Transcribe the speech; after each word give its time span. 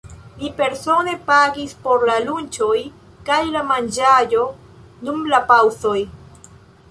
Mi 0.37 0.47
persone 0.59 1.11
pagis 1.27 1.75
por 1.83 2.05
la 2.11 2.15
lunĉoj 2.29 2.79
kaj 3.29 3.37
la 3.57 3.61
manĝaĵo 3.73 4.45
dum 5.09 5.21
la 5.35 5.45
paŭzoj. 5.53 5.97